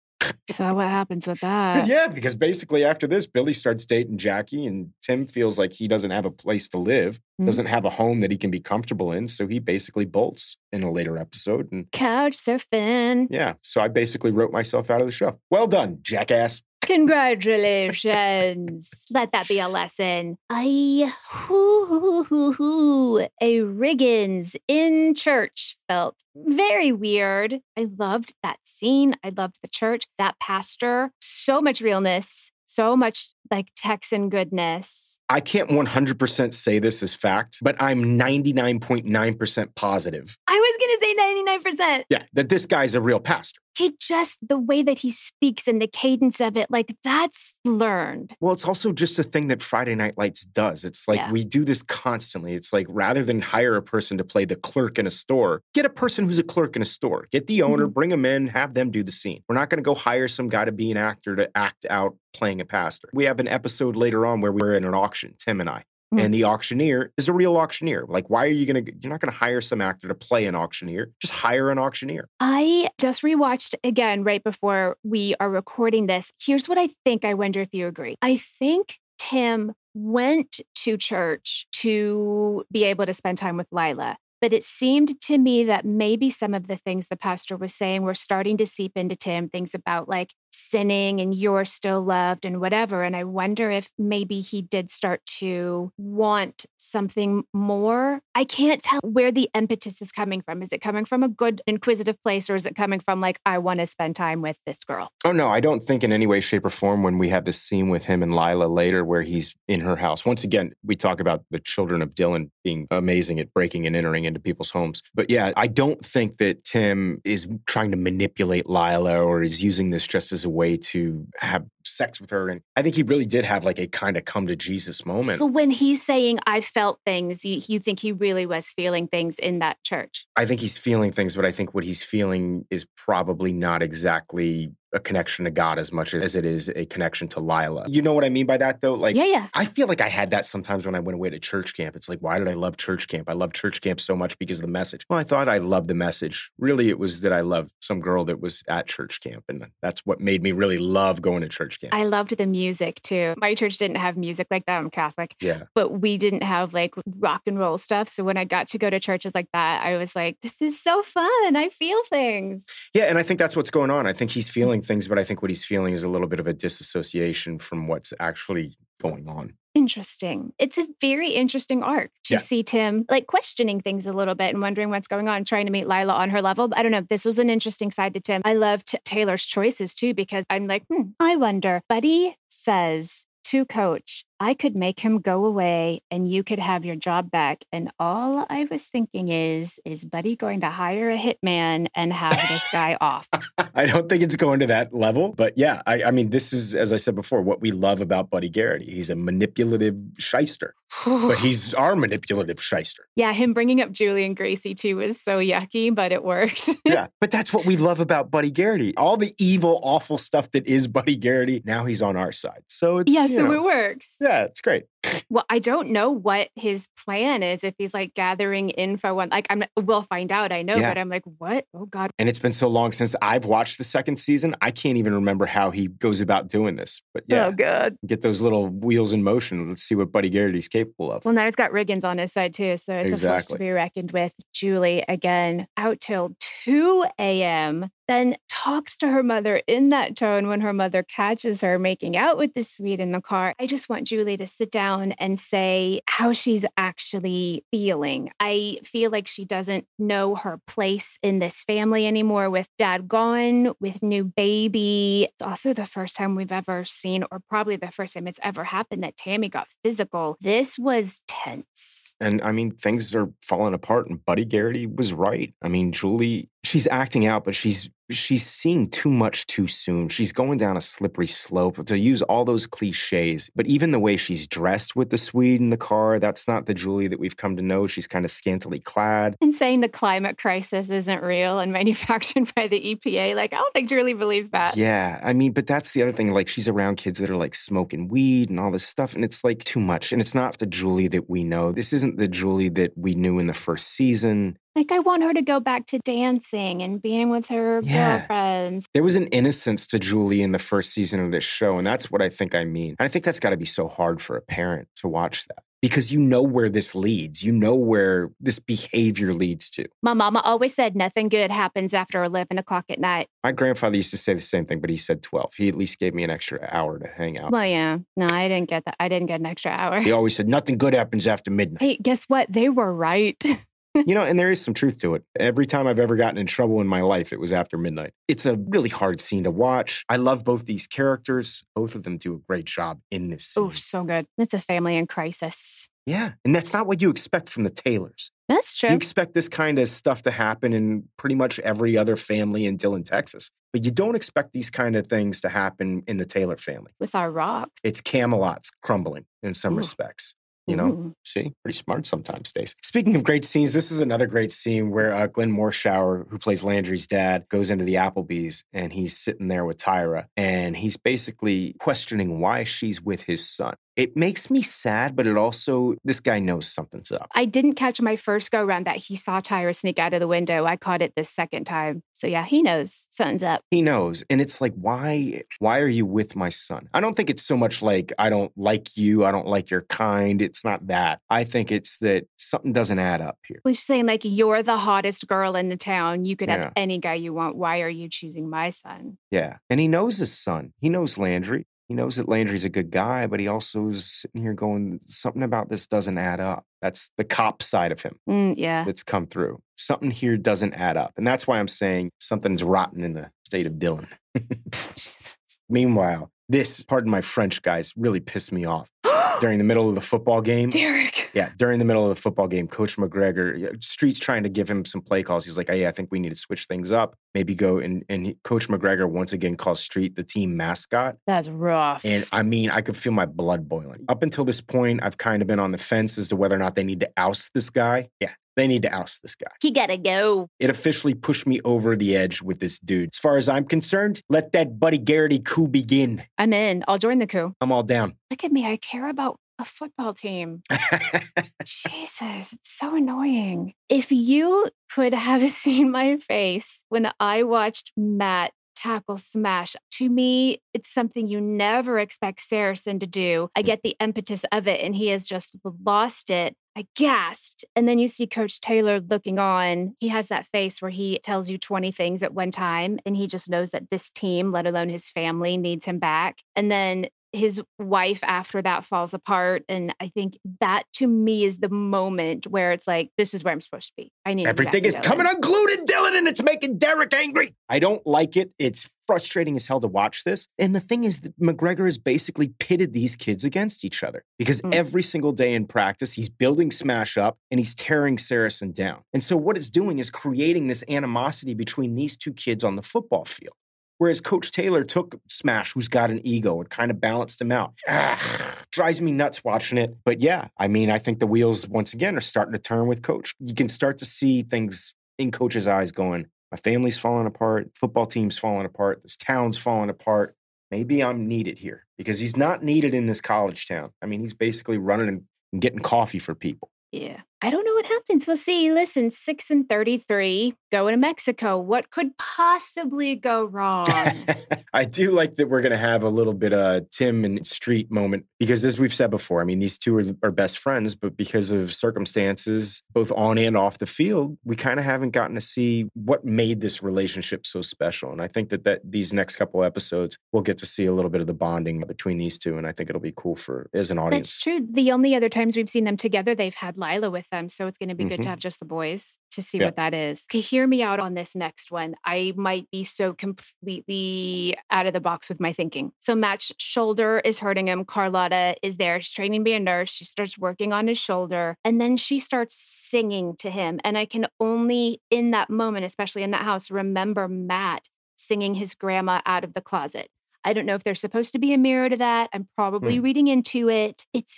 [0.50, 1.86] So what happens with that?
[1.86, 6.10] Yeah, because basically after this, Billy starts dating Jackie, and Tim feels like he doesn't
[6.10, 7.46] have a place to live, Mhm.
[7.46, 10.82] doesn't have a home that he can be comfortable in, so he basically bolts in
[10.82, 11.70] a later episode.
[11.72, 13.26] And Couch surfing.
[13.30, 15.38] yeah, so I basically wrote myself out of the show.
[15.50, 16.62] Well done, jackass.
[16.86, 18.90] Congratulations.
[19.12, 20.36] Let that be a lesson.
[20.50, 27.60] I, hoo, hoo, hoo, a Riggins in church felt very weird.
[27.76, 29.16] I loved that scene.
[29.24, 35.20] I loved the church, that pastor, so much realness, so much like Texan goodness.
[35.28, 40.36] I can't 100% say this as fact, but I'm 99.9% positive.
[40.46, 42.04] I going to say 99%.
[42.08, 43.60] Yeah, that this guy's a real pastor.
[43.76, 48.36] He just, the way that he speaks and the cadence of it, like that's learned.
[48.40, 50.84] Well, it's also just a thing that Friday Night Lights does.
[50.84, 51.32] It's like Yeah.
[51.32, 52.54] we do this constantly.
[52.54, 55.84] It's like rather than hire a person to play the clerk in a store, get
[55.84, 57.26] a person who's a clerk in a store.
[57.32, 57.92] Get the owner, mm-hmm.
[57.92, 59.42] bring them in, have them do the scene.
[59.48, 62.16] We're not going to go hire some guy to be an actor to act out
[62.32, 63.08] playing a pastor.
[63.12, 65.84] We have an episode later on where we're in an auction, Tim and I.
[66.14, 66.20] Hmm.
[66.20, 68.04] And the auctioneer is a real auctioneer.
[68.08, 70.46] Like, why are you going to, you're not going to hire some actor to play
[70.46, 71.10] an auctioneer.
[71.20, 72.28] Just hire an auctioneer.
[72.38, 76.32] I just rewatched again right before we are recording this.
[76.40, 77.24] Here's what I think.
[77.24, 78.16] I wonder if you agree.
[78.22, 84.16] I think Tim went to church to be able to spend time with Lila.
[84.40, 88.02] But it seemed to me that maybe some of the things the pastor was saying
[88.02, 90.34] were starting to seep into Tim, things about like
[90.74, 93.04] sinning and you're still loved and whatever.
[93.04, 98.20] And I wonder if maybe he did start to want something more.
[98.34, 100.62] I can't tell where the impetus is coming from.
[100.62, 103.58] Is it coming from a good, inquisitive place or is it coming from like, I
[103.58, 105.10] want to spend time with this girl?
[105.24, 107.62] Oh, no, I don't think in any way, shape, or form when we have this
[107.62, 110.24] scene with him and Lila later where he's in her house.
[110.26, 114.24] Once again, we talk about the children of Dillon being amazing at breaking and entering
[114.24, 115.02] into people's homes.
[115.14, 119.90] But yeah, I don't think that Tim is trying to manipulate Lila or is using
[119.90, 122.48] this just as a way to have sex with her.
[122.48, 125.38] And I think he really did have like a kind of come to Jesus moment.
[125.38, 129.38] So when he's saying, I felt things, you, you think he really was feeling things
[129.38, 130.26] in that church?
[130.36, 134.72] I think he's feeling things, but I think what he's feeling is probably not exactly
[134.94, 137.86] a connection to God as much as it is a connection to Lila.
[137.88, 138.94] You know what I mean by that, though?
[138.94, 139.48] Like, yeah, yeah.
[139.52, 141.96] I feel like I had that sometimes when I went away to church camp.
[141.96, 143.28] It's like, why did I love church camp?
[143.28, 145.04] I love church camp so much because of the message.
[145.10, 146.50] Well, I thought I loved the message.
[146.58, 149.44] Really, it was that I loved some girl that was at church camp.
[149.48, 151.92] And that's what made me really love going to church camp.
[151.92, 153.34] I loved the music too.
[153.36, 154.78] My church didn't have music like that.
[154.78, 155.64] I'm Catholic, yeah.
[155.74, 158.08] but we didn't have like rock and roll stuff.
[158.08, 160.80] So when I got to go to churches like that, I was like, this is
[160.80, 161.56] so fun.
[161.56, 162.64] I feel things.
[162.94, 163.04] Yeah.
[163.04, 164.06] And I think that's what's going on.
[164.06, 166.40] I think he's feeling things, but I think what he's feeling is a little bit
[166.40, 169.54] of a disassociation from what's actually going on.
[169.74, 170.52] Interesting.
[170.58, 172.38] It's a very interesting arc to Yeah.
[172.38, 175.72] see Tim like questioning things a little bit and wondering what's going on, trying to
[175.72, 176.68] meet Lila on her level.
[176.68, 177.04] But I don't know.
[177.08, 178.40] This was an interesting side to Tim.
[178.44, 181.82] I loved Taylor's choices too, because I'm like, hmm, I wonder.
[181.88, 186.96] Buddy says to coach, I could make him go away and you could have your
[186.96, 187.64] job back.
[187.72, 192.36] And all I was thinking is, is Buddy going to hire a hitman and have
[192.48, 193.28] this guy off?
[193.74, 196.74] I don't think it's going to that level, but yeah, I, I mean, this is,
[196.74, 198.90] as I said before, what we love about Buddy Garrity.
[198.90, 203.08] He's a manipulative shyster, but he's our manipulative shyster.
[203.16, 206.68] yeah, him bringing up Julie and Gracie too was so yucky, but it worked.
[206.84, 208.96] Yeah, but that's what we love about Buddy Garrity.
[208.96, 212.64] All the evil, awful stuff that is Buddy Garrity, now he's on our side.
[212.68, 214.16] So it's yeah, so know, it works.
[214.24, 214.84] Yeah, it's great.
[215.30, 219.46] Well, I don't know what his plan is if he's like gathering info on like
[219.50, 220.90] I'm we'll find out, I know, Yeah.
[220.90, 221.66] but I'm like, what?
[221.74, 222.10] Oh God.
[222.18, 224.54] And it's been so long since I've watched the second season.
[224.60, 227.02] I can't even remember how he goes about doing this.
[227.12, 227.96] But yeah, Oh God.
[228.06, 229.68] get those little wheels in motion.
[229.68, 231.24] Let's see what Buddy Garrity's capable of.
[231.24, 233.70] Well, now it's got Riggins on his side too, so it's a force to be
[233.70, 234.32] reckoned with.
[234.52, 237.90] Julie again out till 2 a.m.
[238.06, 242.36] Then talks to her mother in that tone when her mother catches her making out
[242.36, 243.54] with the Swede in the car.
[243.58, 248.30] I just want Julie to sit down and say how she's actually feeling.
[248.40, 253.72] I feel like she doesn't know her place in this family anymore with dad gone,
[253.80, 255.28] with new baby.
[255.30, 258.64] It's also the first time we've ever seen, or probably the first time it's ever
[258.64, 260.36] happened, that Tammy got physical.
[260.40, 262.12] This was tense.
[262.20, 264.08] And I mean, things are falling apart.
[264.08, 265.52] And Buddy Garrity was right.
[265.62, 270.08] I mean, Julie, she's acting out, but she's she's seeing too much too soon.
[270.08, 273.50] She's going down a slippery slope to use all those cliches.
[273.54, 276.74] But even the way she's dressed with the Swede in the car, that's not the
[276.74, 277.86] Julie that we've come to know.
[277.86, 279.36] She's kind of scantily clad.
[279.40, 283.72] And saying the climate crisis isn't real and manufactured by the EPA, like, I don't
[283.72, 284.76] think Julie believes that.
[284.76, 286.32] Yeah, I mean, but that's the other thing.
[286.32, 289.44] Like, she's around kids that are like smoking weed and all this stuff, and it's
[289.44, 290.12] like too much.
[290.12, 291.72] And it's not the Julie that we know.
[291.72, 294.58] This isn't the Julie that we knew in the first season.
[294.76, 298.18] Like, I want her to go back to dancing and being with her Yeah.
[298.18, 298.86] girlfriends.
[298.92, 302.10] There was an innocence to Julie in the first season of this show, and that's
[302.10, 302.96] what I think I mean.
[302.98, 305.62] And I think that's got to be so hard for a parent to watch that
[305.80, 307.42] because you know where this leads.
[307.44, 309.84] You know where this behavior leads to.
[310.02, 313.28] My mama always said nothing good happens after 11 o'clock at night.
[313.44, 315.54] My grandfather used to say the same thing, but he said 12.
[315.56, 317.52] He at least gave me an extra hour to hang out.
[317.52, 317.98] Well, yeah.
[318.16, 318.96] No, I didn't get that.
[318.98, 320.00] I didn't get an extra hour.
[320.00, 321.80] He always said, nothing good happens after midnight.
[321.82, 322.50] Hey, guess what?
[322.50, 323.40] They were right.
[323.94, 325.24] you know, and there is some truth to it.
[325.38, 328.12] Every time I've ever gotten in trouble in my life, it was after midnight.
[328.28, 330.04] It's a really hard scene to watch.
[330.08, 331.62] I love both these characters.
[331.74, 333.64] Both of them do a great job in this scene.
[333.64, 334.26] oh, so good.
[334.38, 335.88] It's a family in crisis.
[336.06, 336.32] Yeah.
[336.44, 338.30] And that's not what you expect from the Taylors.
[338.48, 338.90] That's true.
[338.90, 342.76] You expect this kind of stuff to happen in pretty much every other family in
[342.76, 343.50] Dillon, Texas.
[343.72, 346.92] But you don't expect these kind of things to happen in the Taylor family.
[347.00, 347.70] With our rock.
[347.82, 349.78] It's Camelot's crumbling in some Ooh.
[349.78, 350.34] respects.
[350.66, 351.16] You know, Ooh.
[351.24, 352.74] see, pretty smart sometimes, Stace.
[352.82, 356.64] Speaking of great scenes, this is another great scene where uh, Glenn Morshower, who plays
[356.64, 361.74] Landry's dad, goes into the Applebee's and he's sitting there with Tyra and he's basically
[361.78, 363.74] questioning why she's with his son.
[363.96, 367.28] It makes me sad, but it also, this guy knows something's up.
[367.34, 370.26] I didn't catch my first go round that he saw Tyra sneak out of the
[370.26, 370.64] window.
[370.64, 372.02] I caught it this second time.
[372.12, 373.60] So yeah, he knows something's up.
[373.70, 374.24] He knows.
[374.28, 376.88] And it's like, why, why are you with my son?
[376.92, 379.24] I don't think it's so much like, I don't like you.
[379.24, 380.42] I don't like your kind.
[380.42, 381.20] It's not that.
[381.30, 383.60] I think it's that something doesn't add up here.
[383.64, 386.24] Well, she's saying like you're the hottest girl in the town.
[386.24, 386.64] You could Yeah.
[386.64, 387.56] have any guy you want.
[387.56, 389.18] Why are you choosing my son?
[389.30, 389.58] Yeah.
[389.70, 390.72] And he knows his son.
[390.80, 391.66] He knows Landry.
[391.88, 395.42] He knows that Landry's a good guy, but he also is sitting here going, something
[395.42, 396.64] about this doesn't add up.
[396.80, 398.84] That's the cop side of him Mm, yeah.
[398.84, 399.60] that's come through.
[399.76, 401.12] Something here doesn't add up.
[401.16, 404.08] And that's why I'm saying something's rotten in the state of Dillon.
[404.36, 405.12] Jesus.
[405.68, 408.88] Meanwhile, this, pardon my French, guys, really pissed me off
[409.40, 410.68] during the middle of the football game.
[410.70, 411.30] Derek.
[411.34, 414.84] Yeah, during the middle of the football game, Coach McGregor, Street's trying to give him
[414.84, 415.44] some play calls.
[415.44, 417.16] He's like, hey, I think we need to switch things up.
[417.34, 421.16] Maybe go and and Coach McGregor once again calls Street the team mascot.
[421.26, 422.04] That's rough.
[422.04, 424.04] And I mean, I could feel my blood boiling.
[424.08, 426.58] Up until this point, I've kind of been on the fence as to whether or
[426.58, 428.08] not they need to oust this guy.
[428.20, 429.50] Yeah, they need to oust this guy.
[429.60, 430.48] he gotta go.
[430.60, 433.10] It officially pushed me over the edge with this dude.
[433.12, 436.22] As far as I'm concerned, let that Buddy Garrity coup begin.
[436.38, 436.84] I'm in.
[436.86, 437.52] I'll join the coup.
[437.60, 438.14] I'm all down.
[438.30, 438.64] Look at me.
[438.66, 440.62] I care about a football team.
[441.64, 443.74] Jesus, it's so annoying.
[443.88, 450.60] If you could have seen my face when I watched Matt tackle smash, to me,
[450.72, 453.48] it's something you never expect Saracen to do.
[453.56, 453.66] I hmm.
[453.66, 456.56] get the impetus of it, and he has just lost it.
[456.76, 457.64] I gasped.
[457.76, 459.94] And then you see Coach Taylor looking on.
[460.00, 463.26] He has that face where he tells you 20 things at one time, and he
[463.26, 466.38] just knows that this team, let alone his family, needs him back.
[466.56, 469.64] And then his wife after that falls apart.
[469.68, 473.52] And I think that to me is the moment where it's like, this is where
[473.52, 474.12] I'm supposed to be.
[474.24, 477.54] I need Everything is coming unglued in Dillon and it's making Derek angry.
[477.68, 478.52] I don't like it.
[478.58, 480.46] It's frustrating as hell to watch this.
[480.58, 484.62] And the thing is, that McGregor has basically pitted these kids against each other because
[484.62, 484.74] Mm.
[484.74, 489.02] every single day in practice, he's building Smash up and he's tearing Saracen down.
[489.12, 492.82] And so, what it's doing is creating this animosity between these two kids on the
[492.82, 493.54] football field.
[493.98, 497.74] Whereas Coach Taylor took Smash, who's got an ego, and kind of balanced him out.
[497.88, 499.96] Ah, drives me nuts watching it.
[500.04, 503.02] But yeah, I mean, I think the wheels once again are starting to turn with
[503.02, 503.34] Coach.
[503.38, 508.06] You can start to see things in Coach's eyes going, my family's falling apart, football
[508.06, 510.36] team's falling apart, this town's falling apart.
[510.70, 513.90] maybe I'm needed here because he's not needed in this college town.
[514.02, 515.08] I mean, he's basically running
[515.52, 516.70] and getting coffee for people.
[516.90, 517.20] Yeah.
[517.44, 518.26] I don't know what happens.
[518.26, 518.72] We'll see.
[518.72, 521.58] Listen, 6 and 33, going to Mexico.
[521.58, 523.84] What could possibly go wrong?
[524.72, 527.90] I do like that we're going to have a little bit of Tim and Street
[527.90, 531.18] moment because, as we've said before, I mean, these two are, are best friends, but
[531.18, 535.40] because of circumstances, both on and off the field, we kind of haven't gotten to
[535.42, 538.10] see what made this relationship so special.
[538.10, 541.10] And I think that, that these next couple episodes, we'll get to see a little
[541.10, 542.56] bit of the bonding between these two.
[542.56, 544.28] And I think it'll be cool for as an audience.
[544.28, 544.66] That's true.
[544.66, 547.48] The only other times we've seen them together, they've had Lyla with them.
[547.48, 548.24] So it's going to be good Mhm.
[548.24, 549.66] to have just the boys to see Yeah.
[549.66, 550.24] what that is.
[550.30, 551.94] Okay, hear me out on this next one.
[552.04, 555.92] I might be so completely out of the box with my thinking.
[555.98, 557.84] So Matt's shoulder is hurting him.
[557.84, 559.00] Carlotta is there.
[559.00, 559.90] She's training to be a nurse.
[559.90, 563.80] She starts working on his shoulder and then she starts singing to him.
[563.84, 568.74] And I can only, in that moment, especially in that house, remember Matt singing his
[568.74, 570.08] grandma out of the closet.
[570.44, 572.28] I don't know if there's supposed to be a mirror to that.
[572.32, 574.06] I'm probably reading into it.
[574.12, 574.36] It's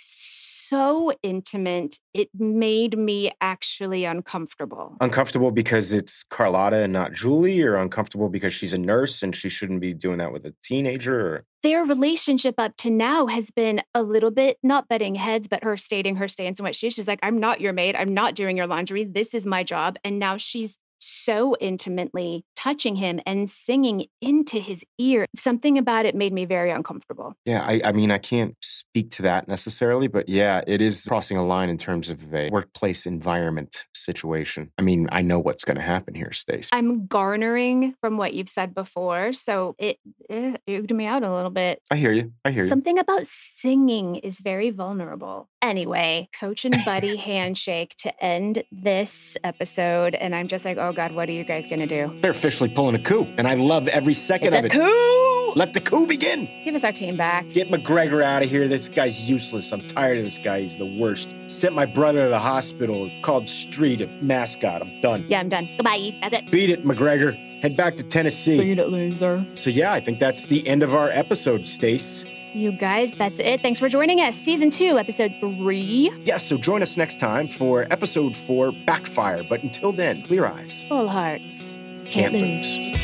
[0.69, 1.99] so intimate.
[2.13, 4.95] It made me actually uncomfortable.
[5.01, 9.49] Uncomfortable because it's Carlotta and not Julie, or uncomfortable because she's a nurse and she
[9.49, 11.19] shouldn't be doing that with a teenager?
[11.19, 11.45] Or...
[11.63, 15.77] Their relationship up to now has been a little bit not butting heads, but her
[15.77, 16.93] stating her stance and what she is.
[16.93, 17.95] She's like, I'm not your maid.
[17.95, 19.05] I'm not doing your laundry.
[19.05, 19.97] This is my job.
[20.03, 25.25] And now she's so intimately touching him and singing into his ear.
[25.35, 27.33] Something about it made me very uncomfortable.
[27.45, 31.37] Yeah, I, I mean, I can't speak to that necessarily, but yeah, it is crossing
[31.37, 34.71] a line in terms of a workplace environment situation.
[34.77, 36.69] I mean, I know what's going to happen here, Stace.
[36.71, 39.33] I'm garnering from what you've said before.
[39.33, 39.97] So it,
[40.29, 41.81] eh, it me out a little bit.
[41.91, 42.33] I hear you.
[42.43, 42.69] I hear you.
[42.69, 45.47] Something about singing is very vulnerable.
[45.67, 50.15] Anyway, coach and buddy handshake to end this episode.
[50.15, 52.17] And I'm just like, oh God, what are you guys going to do?
[52.21, 54.71] They're officially pulling a coup, and I love every second It's of a it.
[54.71, 55.53] coup!
[55.57, 56.47] Let the coup begin.
[56.63, 57.49] Give us our team back.
[57.49, 58.67] Get McGregor out of here.
[58.69, 59.73] This guy's useless.
[59.73, 60.61] I'm tired of this guy.
[60.61, 61.33] He's the worst.
[61.47, 63.11] Sent my brother to the hospital.
[63.21, 64.81] Called Street a mascot.
[64.81, 65.25] I'm done.
[65.27, 65.67] Yeah, I'm done.
[65.75, 66.15] Goodbye.
[66.21, 66.51] That's it.
[66.51, 67.35] Beat it, McGregor.
[67.61, 68.57] Head back to Tennessee.
[68.57, 69.45] Beat it, loser.
[69.55, 72.23] So yeah, I think that's the end of our episode, Stace.
[72.57, 73.61] You guys, that's it.
[73.61, 74.35] Thanks for joining us.
[74.35, 76.11] Season two, episode three.
[76.23, 79.43] Yes, so join us next time for episode four, Backfire.
[79.47, 80.83] But until then, clear eyes.
[80.89, 81.77] Full hearts.
[82.05, 82.97] Can't lose.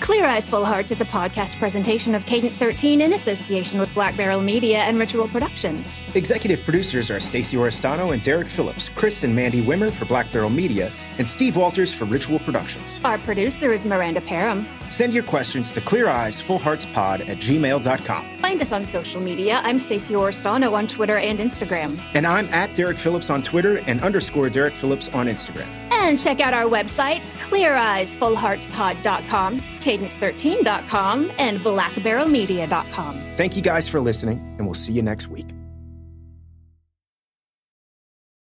[0.00, 4.16] Clear Eyes Full Hearts is a podcast presentation of Cadence 13 in association with Black
[4.16, 5.98] Barrel Media and Ritual Productions.
[6.14, 10.48] Executive producers are Stacey Oristano and Derek Phillips, Chris and Mandy Wimmer for Black Barrel
[10.48, 13.00] Media, and Steve Walters for Ritual Productions.
[13.04, 14.64] Our producer is Miranda Parham.
[14.90, 18.38] Send your questions to cleareyesfullheartspod at gmail.com.
[18.40, 19.60] Find us on social media.
[19.64, 22.00] I'm Stacey Oristano on Twitter and Instagram.
[22.14, 25.66] And I'm at Derek Phillips on Twitter and underscore Derek Phillips on Instagram.
[25.90, 33.22] And check out our websites, cleareyesfullheartspod.com, cadence13.com, and blackbarrelmedia.com.
[33.36, 35.57] Thank you guys for listening, and we'll see you next week.